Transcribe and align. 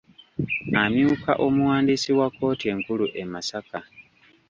Amyuka 0.83 1.31
omuwandiisi 1.45 2.11
wa 2.19 2.27
kooti 2.35 2.65
enkulu 2.73 3.05
e 3.21 3.23
Masaka. 3.31 3.79